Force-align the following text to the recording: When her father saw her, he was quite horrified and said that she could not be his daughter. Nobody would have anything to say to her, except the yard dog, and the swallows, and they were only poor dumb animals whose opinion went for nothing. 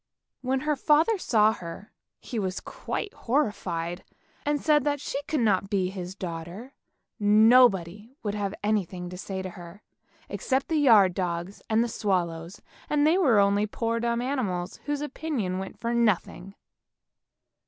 When 0.41 0.61
her 0.61 0.75
father 0.75 1.19
saw 1.19 1.53
her, 1.53 1.93
he 2.19 2.39
was 2.39 2.59
quite 2.59 3.13
horrified 3.13 4.03
and 4.47 4.59
said 4.59 4.83
that 4.83 4.99
she 4.99 5.21
could 5.27 5.41
not 5.41 5.69
be 5.69 5.91
his 5.91 6.15
daughter. 6.15 6.73
Nobody 7.19 8.15
would 8.23 8.33
have 8.33 8.55
anything 8.63 9.11
to 9.11 9.17
say 9.19 9.43
to 9.43 9.51
her, 9.51 9.83
except 10.27 10.69
the 10.69 10.77
yard 10.79 11.13
dog, 11.13 11.53
and 11.69 11.83
the 11.83 11.87
swallows, 11.87 12.63
and 12.89 13.05
they 13.05 13.19
were 13.19 13.37
only 13.37 13.67
poor 13.67 13.99
dumb 13.99 14.23
animals 14.23 14.77
whose 14.85 15.01
opinion 15.01 15.59
went 15.59 15.77
for 15.77 15.93
nothing. 15.93 16.55